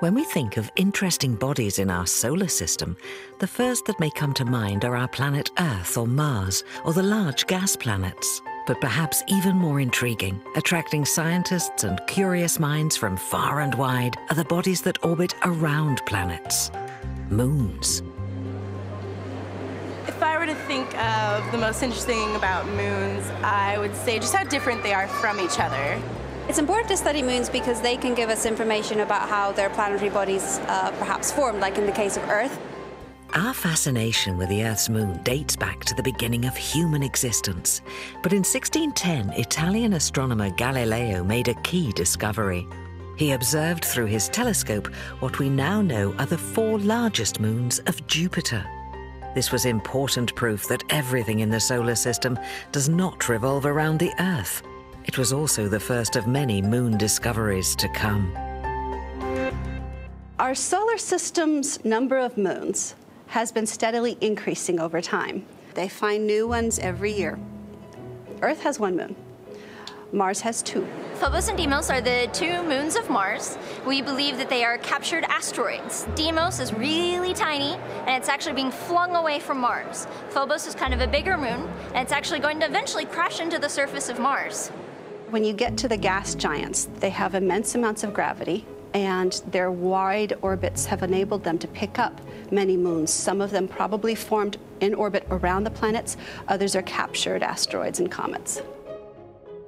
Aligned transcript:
When 0.00 0.14
we 0.14 0.22
think 0.22 0.58
of 0.58 0.70
interesting 0.76 1.34
bodies 1.34 1.80
in 1.80 1.90
our 1.90 2.06
solar 2.06 2.46
system, 2.46 2.96
the 3.40 3.48
first 3.48 3.84
that 3.86 3.98
may 3.98 4.10
come 4.10 4.32
to 4.34 4.44
mind 4.44 4.84
are 4.84 4.94
our 4.94 5.08
planet 5.08 5.50
Earth 5.58 5.98
or 5.98 6.06
Mars, 6.06 6.62
or 6.84 6.92
the 6.92 7.02
large 7.02 7.48
gas 7.48 7.74
planets. 7.74 8.40
But 8.64 8.80
perhaps 8.80 9.24
even 9.26 9.56
more 9.56 9.80
intriguing, 9.80 10.40
attracting 10.54 11.04
scientists 11.04 11.82
and 11.82 12.00
curious 12.06 12.60
minds 12.60 12.96
from 12.96 13.16
far 13.16 13.58
and 13.58 13.74
wide, 13.74 14.14
are 14.30 14.36
the 14.36 14.44
bodies 14.44 14.82
that 14.82 15.04
orbit 15.04 15.34
around 15.42 16.00
planets 16.06 16.70
moons. 17.28 18.00
If 20.06 20.22
I 20.22 20.38
were 20.38 20.46
to 20.46 20.54
think 20.54 20.96
of 20.96 21.50
the 21.50 21.58
most 21.58 21.82
interesting 21.82 22.18
thing 22.18 22.36
about 22.36 22.68
moons, 22.68 23.28
I 23.42 23.76
would 23.78 23.96
say 23.96 24.20
just 24.20 24.32
how 24.32 24.44
different 24.44 24.84
they 24.84 24.94
are 24.94 25.08
from 25.08 25.40
each 25.40 25.58
other. 25.58 26.00
It's 26.48 26.58
important 26.58 26.88
to 26.88 26.96
study 26.96 27.22
moons 27.22 27.50
because 27.50 27.82
they 27.82 27.98
can 27.98 28.14
give 28.14 28.30
us 28.30 28.46
information 28.46 29.00
about 29.00 29.28
how 29.28 29.52
their 29.52 29.68
planetary 29.68 30.08
bodies 30.08 30.58
uh, 30.60 30.90
perhaps 30.98 31.30
formed, 31.30 31.60
like 31.60 31.76
in 31.76 31.84
the 31.84 31.92
case 31.92 32.16
of 32.16 32.22
Earth. 32.30 32.58
Our 33.34 33.52
fascination 33.52 34.38
with 34.38 34.48
the 34.48 34.64
Earth's 34.64 34.88
moon 34.88 35.22
dates 35.22 35.54
back 35.54 35.84
to 35.84 35.94
the 35.94 36.02
beginning 36.02 36.46
of 36.46 36.56
human 36.56 37.02
existence. 37.02 37.82
But 38.22 38.32
in 38.32 38.38
1610, 38.38 39.38
Italian 39.38 39.92
astronomer 39.92 40.48
Galileo 40.48 41.22
made 41.22 41.48
a 41.48 41.60
key 41.62 41.92
discovery. 41.92 42.66
He 43.16 43.32
observed 43.32 43.84
through 43.84 44.06
his 44.06 44.30
telescope 44.30 44.86
what 45.20 45.38
we 45.38 45.50
now 45.50 45.82
know 45.82 46.14
are 46.18 46.24
the 46.24 46.38
four 46.38 46.78
largest 46.78 47.40
moons 47.40 47.78
of 47.80 48.06
Jupiter. 48.06 48.64
This 49.34 49.52
was 49.52 49.66
important 49.66 50.34
proof 50.34 50.66
that 50.68 50.84
everything 50.88 51.40
in 51.40 51.50
the 51.50 51.60
solar 51.60 51.94
system 51.94 52.38
does 52.72 52.88
not 52.88 53.28
revolve 53.28 53.66
around 53.66 53.98
the 53.98 54.14
Earth. 54.18 54.62
It 55.08 55.16
was 55.16 55.32
also 55.32 55.68
the 55.68 55.80
first 55.80 56.16
of 56.16 56.26
many 56.26 56.60
moon 56.60 56.98
discoveries 56.98 57.74
to 57.76 57.88
come. 57.88 58.30
Our 60.38 60.54
solar 60.54 60.98
system's 60.98 61.82
number 61.82 62.18
of 62.18 62.36
moons 62.36 62.94
has 63.28 63.50
been 63.50 63.64
steadily 63.64 64.18
increasing 64.20 64.78
over 64.78 65.00
time. 65.00 65.46
They 65.72 65.88
find 65.88 66.26
new 66.26 66.46
ones 66.46 66.78
every 66.78 67.10
year. 67.12 67.38
Earth 68.42 68.60
has 68.60 68.78
one 68.78 68.98
moon. 68.98 69.16
Mars 70.12 70.42
has 70.42 70.62
two. 70.62 70.86
Phobos 71.14 71.48
and 71.48 71.56
Deimos 71.56 71.88
are 71.88 72.02
the 72.02 72.28
two 72.34 72.62
moons 72.64 72.94
of 72.94 73.08
Mars. 73.08 73.56
We 73.86 74.02
believe 74.02 74.36
that 74.36 74.50
they 74.50 74.62
are 74.62 74.76
captured 74.76 75.24
asteroids. 75.24 76.06
Deimos 76.16 76.60
is 76.60 76.74
really 76.74 77.32
tiny, 77.32 77.72
and 78.06 78.10
it's 78.10 78.28
actually 78.28 78.54
being 78.54 78.70
flung 78.70 79.16
away 79.16 79.40
from 79.40 79.58
Mars. 79.58 80.06
Phobos 80.28 80.66
is 80.66 80.74
kind 80.74 80.92
of 80.92 81.00
a 81.00 81.06
bigger 81.06 81.38
moon, 81.38 81.66
and 81.94 81.96
it's 81.96 82.12
actually 82.12 82.40
going 82.40 82.60
to 82.60 82.66
eventually 82.66 83.06
crash 83.06 83.40
into 83.40 83.58
the 83.58 83.70
surface 83.70 84.10
of 84.10 84.18
Mars. 84.18 84.70
When 85.30 85.44
you 85.44 85.52
get 85.52 85.76
to 85.78 85.88
the 85.88 85.96
gas 85.98 86.34
giants, 86.34 86.88
they 87.00 87.10
have 87.10 87.34
immense 87.34 87.74
amounts 87.74 88.02
of 88.02 88.14
gravity, 88.14 88.64
and 88.94 89.32
their 89.48 89.70
wide 89.70 90.32
orbits 90.40 90.86
have 90.86 91.02
enabled 91.02 91.44
them 91.44 91.58
to 91.58 91.68
pick 91.68 91.98
up 91.98 92.18
many 92.50 92.78
moons. 92.78 93.12
Some 93.12 93.42
of 93.42 93.50
them 93.50 93.68
probably 93.68 94.14
formed 94.14 94.56
in 94.80 94.94
orbit 94.94 95.26
around 95.30 95.64
the 95.64 95.70
planets, 95.70 96.16
others 96.48 96.74
are 96.74 96.82
captured 96.82 97.42
asteroids 97.42 98.00
and 98.00 98.10
comets. 98.10 98.62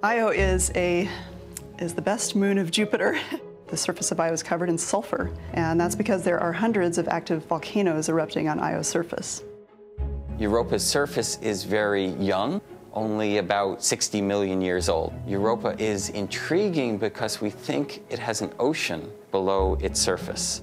Io 0.03 0.29
is 0.29 0.73
a 0.75 1.11
is 1.79 1.93
the 1.93 2.03
best 2.03 2.35
moon 2.35 2.57
of 2.57 2.71
Jupiter. 2.71 3.19
The 3.67 3.77
surface 3.77 4.11
of 4.11 4.19
Io 4.19 4.33
is 4.33 4.43
covered 4.43 4.69
in 4.69 4.77
sulfur, 4.77 5.31
and 5.53 5.81
that's 5.81 5.95
because 5.95 6.25
there 6.25 6.41
are 6.41 6.53
hundreds 6.53 6.99
of 6.99 7.07
active 7.07 7.45
volcanoes 7.45 8.09
erupting 8.09 8.49
on 8.49 8.59
Io's 8.59 8.89
surface. 8.89 9.45
Europa's 10.41 10.85
surface 10.85 11.39
is 11.41 11.63
very 11.63 12.07
young 12.07 12.61
only 12.93 13.39
about 13.39 13.83
60 13.83 14.21
million 14.21 14.61
years 14.61 14.89
old. 14.89 15.13
Europa 15.27 15.75
is 15.79 16.11
intriguing 16.11 16.99
because 16.99 17.41
we 17.41 17.51
think 17.51 18.03
it 18.11 18.19
has 18.19 18.43
an 18.43 18.53
ocean 18.59 19.11
below 19.31 19.79
its 19.81 20.01
surface. 20.01 20.63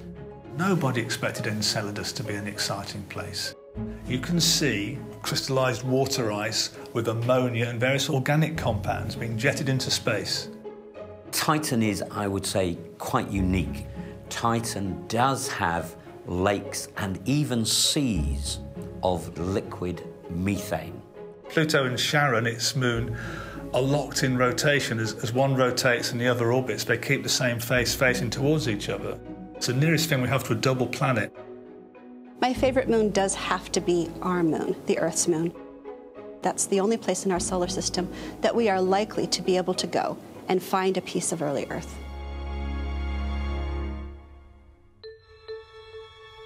Nobody 0.58 1.02
expected 1.02 1.48
Enceladus 1.48 2.12
to 2.14 2.24
be 2.24 2.34
an 2.34 2.48
exciting 2.48 3.04
place. 3.04 3.54
You 4.08 4.20
can 4.20 4.40
see 4.40 4.98
crystallized 5.22 5.84
water 5.84 6.32
ice 6.32 6.72
with 6.94 7.08
ammonia 7.10 7.68
and 7.68 7.80
various 7.80 8.10
organic 8.10 8.58
compounds 8.58 9.16
being 9.16 9.38
jetted 9.38 9.70
into 9.70 9.92
space. 9.92 10.50
Titan 11.32 11.84
is, 11.84 12.02
I 12.10 12.28
would 12.28 12.46
say, 12.46 12.78
quite 12.98 13.30
unique. 13.30 13.86
Titan 14.30 15.06
does 15.08 15.48
have 15.50 15.96
lakes 16.26 16.90
and 16.98 17.20
even 17.26 17.66
seas 17.66 18.60
of 19.04 19.38
liquid 19.38 20.04
methane. 20.30 21.02
Pluto 21.50 21.86
and 21.86 21.98
Charon, 21.98 22.46
its 22.46 22.76
moon, 22.76 23.18
are 23.74 23.82
locked 23.82 24.24
in 24.24 24.38
rotation. 24.38 25.00
As, 25.00 25.14
as 25.16 25.32
one 25.34 25.56
rotates 25.56 26.12
and 26.12 26.20
the 26.20 26.28
other 26.28 26.52
orbits, 26.52 26.84
they 26.84 26.98
keep 26.98 27.24
the 27.24 27.30
same 27.30 27.60
face 27.60 27.94
facing 27.94 28.30
towards 28.30 28.68
each 28.68 28.90
other. 28.90 29.20
It's 29.56 29.68
the 29.68 29.74
nearest 29.74 30.10
thing 30.10 30.22
we 30.22 30.28
have 30.30 30.44
to 30.46 30.54
a 30.54 30.56
double 30.56 30.88
planet. 30.88 31.36
My 32.40 32.54
favorite 32.54 32.90
moon 32.90 33.10
does 33.10 33.34
have 33.34 33.72
to 33.72 33.82
be 33.82 34.10
our 34.22 34.44
moon, 34.44 34.76
the 34.86 35.00
Earth's 35.00 35.28
moon. 35.28 35.52
That's 36.44 36.68
the 36.68 36.80
only 36.80 36.98
place 36.98 37.26
in 37.26 37.32
our 37.32 37.40
solar 37.40 37.68
system 37.68 38.08
that 38.42 38.56
we 38.56 38.70
are 38.70 38.80
likely 38.80 39.26
to 39.28 39.42
be 39.42 39.58
able 39.58 39.74
to 39.74 39.88
go 39.88 40.18
and 40.48 40.62
find 40.62 40.96
a 40.98 41.02
piece 41.02 41.32
of 41.32 41.42
early 41.42 41.66
Earth. 41.70 41.98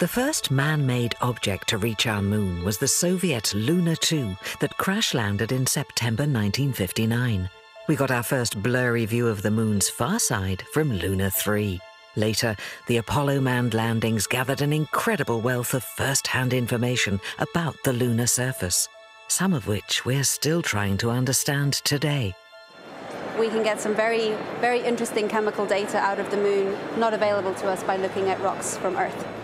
The 0.02 0.08
first 0.08 0.50
man 0.50 0.84
made 0.88 1.14
object 1.22 1.70
to 1.70 1.78
reach 1.78 2.08
our 2.08 2.24
moon 2.24 2.64
was 2.64 2.80
the 2.80 2.88
Soviet 2.88 3.54
Luna 3.54 3.96
2 3.96 4.36
that 4.60 4.76
crash 4.78 5.14
landed 5.14 5.52
in 5.52 5.68
September 5.68 6.24
1959. 6.24 7.48
We 7.88 7.96
got 7.96 8.10
our 8.10 8.24
first 8.24 8.64
blurry 8.64 9.06
view 9.06 9.28
of 9.28 9.44
the 9.44 9.52
moon's 9.52 9.90
far 9.90 10.18
side 10.18 10.64
from 10.74 10.92
Luna 10.92 11.30
3. 11.30 11.80
Later, 12.16 12.56
the 12.88 12.98
Apollo 12.98 13.42
manned 13.42 13.76
landings 13.76 14.26
gathered 14.26 14.62
an 14.64 14.74
incredible 14.74 15.40
wealth 15.40 15.76
of 15.76 15.84
first 15.84 16.26
hand 16.26 16.52
information 16.52 17.22
about 17.38 17.76
the 17.84 17.94
lunar 17.94 18.26
surface, 18.26 18.90
some 19.28 19.54
of 19.54 19.68
which 19.68 20.04
we're 20.04 20.24
still 20.24 20.64
trying 20.64 20.98
to 20.98 21.12
understand 21.12 21.74
today. 21.74 22.34
We 23.38 23.50
can 23.50 23.62
get 23.62 23.80
some 23.80 23.94
very, 23.94 24.36
very 24.62 24.80
interesting 24.80 25.30
chemical 25.30 25.68
data 25.68 26.00
out 26.00 26.20
of 26.20 26.32
the 26.32 26.38
moon, 26.38 26.76
not 26.98 27.14
available 27.14 27.54
to 27.54 27.68
us 27.68 27.84
by 27.84 27.98
looking 27.98 28.30
at 28.30 28.42
rocks 28.42 28.78
from 28.78 28.96
Earth. 28.98 29.41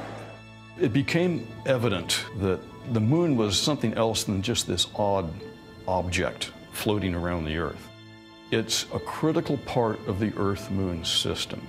It 0.80 0.94
became 0.94 1.48
evident 1.66 2.24
that 2.38 2.60
the 2.94 3.00
moon 3.00 3.36
was 3.36 3.60
something 3.60 3.96
else 3.96 4.26
than 4.26 4.44
just 4.44 4.68
this 4.68 4.88
odd 4.96 5.28
object 5.88 6.52
floating 6.72 7.16
around 7.16 7.46
the 7.46 7.58
Earth. 7.58 7.90
It's 8.52 8.86
a 8.94 9.00
critical 9.00 9.58
part 9.58 10.00
of 10.08 10.20
the 10.20 10.32
Earth 10.38 10.70
moon 10.70 11.04
system. 11.04 11.66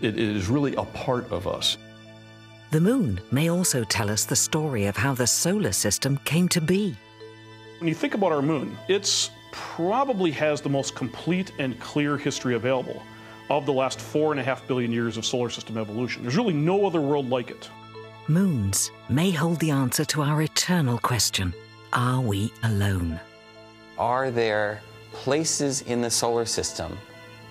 It 0.00 0.18
is 0.18 0.48
really 0.48 0.74
a 0.76 0.84
part 0.84 1.30
of 1.30 1.46
us. 1.46 1.76
The 2.70 2.80
moon 2.80 3.20
may 3.30 3.50
also 3.50 3.84
tell 3.84 4.10
us 4.10 4.24
the 4.24 4.36
story 4.36 4.86
of 4.86 4.96
how 4.96 5.12
the 5.12 5.26
solar 5.26 5.72
system 5.72 6.16
came 6.24 6.48
to 6.48 6.62
be. 6.62 6.96
When 7.78 7.88
you 7.88 7.94
think 7.94 8.14
about 8.14 8.32
our 8.32 8.42
moon, 8.42 8.74
it 8.88 9.30
probably 9.52 10.30
has 10.30 10.62
the 10.62 10.70
most 10.70 10.94
complete 10.94 11.52
and 11.58 11.78
clear 11.78 12.16
history 12.16 12.54
available 12.54 13.02
of 13.50 13.66
the 13.66 13.72
last 13.72 14.00
four 14.00 14.32
and 14.32 14.40
a 14.40 14.42
half 14.42 14.66
billion 14.66 14.90
years 14.90 15.18
of 15.18 15.26
solar 15.26 15.50
system 15.50 15.76
evolution. 15.76 16.22
There's 16.22 16.36
really 16.36 16.54
no 16.54 16.86
other 16.86 17.02
world 17.02 17.28
like 17.28 17.50
it. 17.50 17.68
Moons 18.28 18.90
may 19.10 19.30
hold 19.30 19.60
the 19.60 19.70
answer 19.70 20.02
to 20.06 20.22
our 20.22 20.40
eternal 20.40 20.96
question 20.96 21.52
Are 21.92 22.22
we 22.22 22.50
alone? 22.62 23.20
Are 23.98 24.30
there 24.30 24.80
places 25.12 25.82
in 25.82 26.00
the 26.00 26.08
solar 26.08 26.46
system 26.46 26.96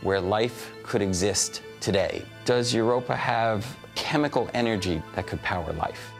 where 0.02 0.20
life 0.20 0.72
could 0.82 1.04
exist 1.04 1.62
today? 1.80 2.26
Does 2.46 2.74
Europa 2.74 3.16
have 3.16 3.64
chemical 3.94 4.50
energy 4.56 5.00
that 5.14 5.28
could 5.28 5.44
power 5.44 5.72
life? 5.74 6.12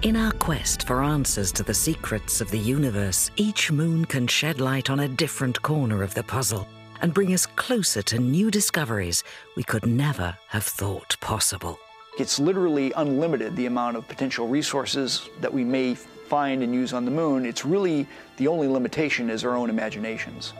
In 0.00 0.16
our 0.16 0.32
quest 0.32 0.86
for 0.86 1.02
answers 1.02 1.52
to 1.52 1.62
the 1.62 1.74
secrets 1.74 2.40
of 2.40 2.50
the 2.50 2.58
universe, 2.58 3.30
each 3.36 3.70
moon 3.70 4.06
can 4.06 4.26
shed 4.26 4.58
light 4.58 4.88
on 4.88 5.00
a 5.00 5.08
different 5.08 5.60
corner 5.60 6.02
of 6.02 6.14
the 6.14 6.22
puzzle 6.22 6.66
and 7.02 7.12
bring 7.12 7.34
us 7.34 7.44
closer 7.44 8.00
to 8.00 8.18
new 8.18 8.50
discoveries 8.50 9.22
we 9.54 9.62
could 9.62 9.84
never 9.84 10.34
have 10.48 10.64
thought 10.64 11.14
possible. 11.20 11.78
It's 12.18 12.38
literally 12.38 12.92
unlimited 12.96 13.56
the 13.56 13.66
amount 13.66 13.98
of 13.98 14.08
potential 14.08 14.48
resources 14.48 15.28
that 15.42 15.52
we 15.52 15.64
may 15.64 15.94
find 15.94 16.62
and 16.62 16.74
use 16.74 16.94
on 16.94 17.04
the 17.04 17.10
moon. 17.10 17.44
It's 17.44 17.66
really 17.66 18.06
the 18.38 18.48
only 18.48 18.68
limitation 18.68 19.28
is 19.28 19.44
our 19.44 19.54
own 19.54 19.68
imaginations. 19.68 20.54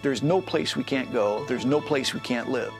There's 0.00 0.22
no 0.22 0.40
place 0.40 0.74
we 0.74 0.84
can't 0.84 1.12
go, 1.12 1.44
there's 1.44 1.66
no 1.66 1.82
place 1.82 2.14
we 2.14 2.20
can't 2.20 2.48
live. 2.48 2.72